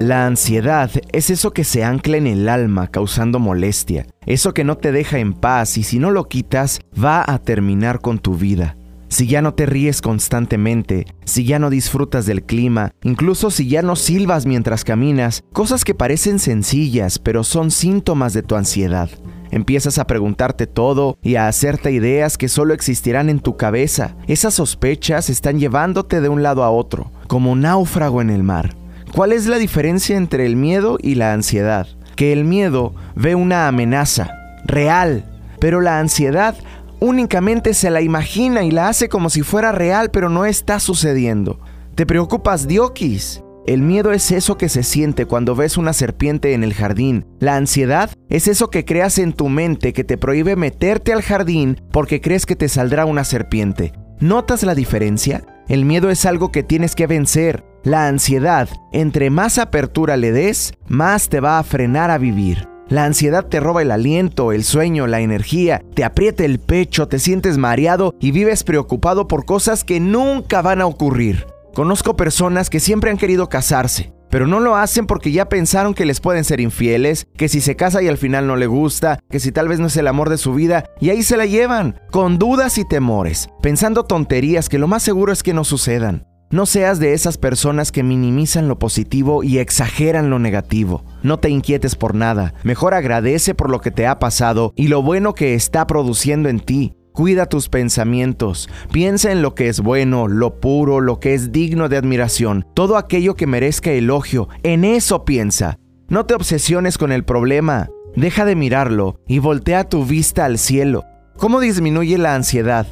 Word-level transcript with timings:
La 0.00 0.26
ansiedad 0.26 0.90
es 1.12 1.30
eso 1.30 1.52
que 1.52 1.62
se 1.64 1.84
ancla 1.84 2.16
en 2.16 2.26
el 2.26 2.48
alma 2.48 2.88
causando 2.88 3.38
molestia, 3.38 4.06
eso 4.26 4.52
que 4.52 4.64
no 4.64 4.76
te 4.76 4.90
deja 4.90 5.18
en 5.18 5.32
paz 5.32 5.78
y 5.78 5.84
si 5.84 5.98
no 5.98 6.10
lo 6.10 6.28
quitas 6.28 6.80
va 7.02 7.24
a 7.26 7.38
terminar 7.38 8.00
con 8.00 8.18
tu 8.18 8.34
vida. 8.34 8.76
Si 9.08 9.28
ya 9.28 9.40
no 9.40 9.54
te 9.54 9.66
ríes 9.66 10.02
constantemente, 10.02 11.06
si 11.24 11.44
ya 11.44 11.60
no 11.60 11.70
disfrutas 11.70 12.26
del 12.26 12.42
clima, 12.42 12.90
incluso 13.04 13.50
si 13.50 13.68
ya 13.68 13.82
no 13.82 13.94
silbas 13.94 14.44
mientras 14.46 14.82
caminas, 14.82 15.44
cosas 15.52 15.84
que 15.84 15.94
parecen 15.94 16.40
sencillas 16.40 17.20
pero 17.20 17.44
son 17.44 17.70
síntomas 17.70 18.34
de 18.34 18.42
tu 18.42 18.56
ansiedad. 18.56 19.08
Empiezas 19.52 19.98
a 19.98 20.08
preguntarte 20.08 20.66
todo 20.66 21.16
y 21.22 21.36
a 21.36 21.46
hacerte 21.46 21.92
ideas 21.92 22.36
que 22.36 22.48
solo 22.48 22.74
existirán 22.74 23.28
en 23.28 23.38
tu 23.38 23.56
cabeza. 23.56 24.16
Esas 24.26 24.54
sospechas 24.54 25.30
están 25.30 25.60
llevándote 25.60 26.20
de 26.20 26.28
un 26.28 26.42
lado 26.42 26.64
a 26.64 26.70
otro, 26.70 27.12
como 27.28 27.54
náufrago 27.54 28.20
en 28.20 28.30
el 28.30 28.42
mar. 28.42 28.74
¿Cuál 29.14 29.30
es 29.30 29.46
la 29.46 29.58
diferencia 29.58 30.16
entre 30.16 30.44
el 30.44 30.56
miedo 30.56 30.98
y 31.00 31.14
la 31.14 31.32
ansiedad? 31.32 31.86
Que 32.16 32.32
el 32.32 32.42
miedo 32.44 32.96
ve 33.14 33.36
una 33.36 33.68
amenaza 33.68 34.28
real, 34.64 35.24
pero 35.60 35.80
la 35.80 36.00
ansiedad 36.00 36.56
únicamente 36.98 37.74
se 37.74 37.90
la 37.90 38.00
imagina 38.00 38.64
y 38.64 38.72
la 38.72 38.88
hace 38.88 39.08
como 39.08 39.30
si 39.30 39.42
fuera 39.42 39.70
real, 39.70 40.10
pero 40.10 40.30
no 40.30 40.44
está 40.44 40.80
sucediendo. 40.80 41.60
Te 41.94 42.06
preocupas, 42.06 42.66
Diokis. 42.66 43.40
El 43.68 43.82
miedo 43.82 44.10
es 44.10 44.32
eso 44.32 44.58
que 44.58 44.68
se 44.68 44.82
siente 44.82 45.26
cuando 45.26 45.54
ves 45.54 45.78
una 45.78 45.92
serpiente 45.92 46.52
en 46.52 46.64
el 46.64 46.74
jardín. 46.74 47.24
La 47.38 47.54
ansiedad 47.54 48.10
es 48.28 48.48
eso 48.48 48.68
que 48.68 48.84
creas 48.84 49.20
en 49.20 49.32
tu 49.32 49.48
mente 49.48 49.92
que 49.92 50.02
te 50.02 50.18
prohíbe 50.18 50.56
meterte 50.56 51.12
al 51.12 51.22
jardín 51.22 51.80
porque 51.92 52.20
crees 52.20 52.46
que 52.46 52.56
te 52.56 52.68
saldrá 52.68 53.06
una 53.06 53.22
serpiente. 53.22 53.92
¿Notas 54.18 54.64
la 54.64 54.74
diferencia? 54.74 55.44
El 55.68 55.84
miedo 55.84 56.10
es 56.10 56.26
algo 56.26 56.50
que 56.50 56.64
tienes 56.64 56.96
que 56.96 57.06
vencer. 57.06 57.73
La 57.84 58.06
ansiedad, 58.06 58.70
entre 58.92 59.28
más 59.28 59.58
apertura 59.58 60.16
le 60.16 60.32
des, 60.32 60.72
más 60.88 61.28
te 61.28 61.40
va 61.40 61.58
a 61.58 61.62
frenar 61.62 62.10
a 62.10 62.16
vivir. 62.16 62.66
La 62.88 63.04
ansiedad 63.04 63.44
te 63.44 63.60
roba 63.60 63.82
el 63.82 63.90
aliento, 63.90 64.52
el 64.52 64.64
sueño, 64.64 65.06
la 65.06 65.20
energía, 65.20 65.82
te 65.94 66.02
aprieta 66.02 66.46
el 66.46 66.60
pecho, 66.60 67.08
te 67.08 67.18
sientes 67.18 67.58
mareado 67.58 68.14
y 68.20 68.30
vives 68.30 68.64
preocupado 68.64 69.28
por 69.28 69.44
cosas 69.44 69.84
que 69.84 70.00
nunca 70.00 70.62
van 70.62 70.80
a 70.80 70.86
ocurrir. 70.86 71.46
Conozco 71.74 72.16
personas 72.16 72.70
que 72.70 72.80
siempre 72.80 73.10
han 73.10 73.18
querido 73.18 73.50
casarse, 73.50 74.14
pero 74.30 74.46
no 74.46 74.60
lo 74.60 74.76
hacen 74.76 75.06
porque 75.06 75.30
ya 75.30 75.50
pensaron 75.50 75.92
que 75.92 76.06
les 76.06 76.20
pueden 76.20 76.44
ser 76.44 76.60
infieles, 76.60 77.26
que 77.36 77.50
si 77.50 77.60
se 77.60 77.76
casa 77.76 78.02
y 78.02 78.08
al 78.08 78.16
final 78.16 78.46
no 78.46 78.56
le 78.56 78.66
gusta, 78.66 79.18
que 79.28 79.40
si 79.40 79.52
tal 79.52 79.68
vez 79.68 79.78
no 79.78 79.88
es 79.88 79.96
el 79.98 80.08
amor 80.08 80.30
de 80.30 80.38
su 80.38 80.54
vida, 80.54 80.84
y 81.02 81.10
ahí 81.10 81.22
se 81.22 81.36
la 81.36 81.44
llevan, 81.44 82.00
con 82.10 82.38
dudas 82.38 82.78
y 82.78 82.88
temores, 82.88 83.50
pensando 83.60 84.04
tonterías 84.04 84.70
que 84.70 84.78
lo 84.78 84.88
más 84.88 85.02
seguro 85.02 85.34
es 85.34 85.42
que 85.42 85.52
no 85.52 85.64
sucedan. 85.64 86.26
No 86.54 86.66
seas 86.66 87.00
de 87.00 87.14
esas 87.14 87.36
personas 87.36 87.90
que 87.90 88.04
minimizan 88.04 88.68
lo 88.68 88.78
positivo 88.78 89.42
y 89.42 89.58
exageran 89.58 90.30
lo 90.30 90.38
negativo. 90.38 91.02
No 91.24 91.40
te 91.40 91.48
inquietes 91.48 91.96
por 91.96 92.14
nada, 92.14 92.54
mejor 92.62 92.94
agradece 92.94 93.56
por 93.56 93.70
lo 93.70 93.80
que 93.80 93.90
te 93.90 94.06
ha 94.06 94.20
pasado 94.20 94.72
y 94.76 94.86
lo 94.86 95.02
bueno 95.02 95.34
que 95.34 95.54
está 95.54 95.88
produciendo 95.88 96.48
en 96.48 96.60
ti. 96.60 96.94
Cuida 97.10 97.46
tus 97.46 97.68
pensamientos, 97.68 98.68
piensa 98.92 99.32
en 99.32 99.42
lo 99.42 99.56
que 99.56 99.66
es 99.66 99.80
bueno, 99.80 100.28
lo 100.28 100.60
puro, 100.60 101.00
lo 101.00 101.18
que 101.18 101.34
es 101.34 101.50
digno 101.50 101.88
de 101.88 101.96
admiración, 101.96 102.64
todo 102.72 102.98
aquello 102.98 103.34
que 103.34 103.48
merezca 103.48 103.90
elogio, 103.90 104.48
en 104.62 104.84
eso 104.84 105.24
piensa. 105.24 105.80
No 106.06 106.24
te 106.24 106.34
obsesiones 106.34 106.98
con 106.98 107.10
el 107.10 107.24
problema, 107.24 107.88
deja 108.14 108.44
de 108.44 108.54
mirarlo 108.54 109.18
y 109.26 109.40
voltea 109.40 109.88
tu 109.88 110.04
vista 110.04 110.44
al 110.44 110.58
cielo. 110.58 111.02
¿Cómo 111.36 111.58
disminuye 111.58 112.16
la 112.16 112.36
ansiedad? 112.36 112.86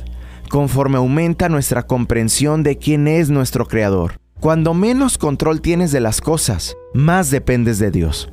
Conforme 0.52 0.98
aumenta 0.98 1.48
nuestra 1.48 1.86
comprensión 1.86 2.62
de 2.62 2.76
quién 2.76 3.08
es 3.08 3.30
nuestro 3.30 3.66
Creador. 3.66 4.18
Cuando 4.38 4.74
menos 4.74 5.16
control 5.16 5.62
tienes 5.62 5.92
de 5.92 6.00
las 6.00 6.20
cosas, 6.20 6.76
más 6.92 7.30
dependes 7.30 7.78
de 7.78 7.90
Dios. 7.90 8.30